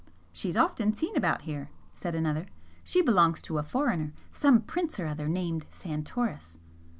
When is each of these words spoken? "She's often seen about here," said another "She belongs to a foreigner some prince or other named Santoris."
"She's 0.33 0.57
often 0.57 0.93
seen 0.95 1.15
about 1.15 1.43
here," 1.43 1.69
said 1.93 2.15
another 2.15 2.47
"She 2.83 3.03
belongs 3.03 3.39
to 3.43 3.59
a 3.59 3.63
foreigner 3.63 4.13
some 4.31 4.61
prince 4.63 4.99
or 4.99 5.05
other 5.05 5.27
named 5.27 5.67
Santoris." 5.69 6.57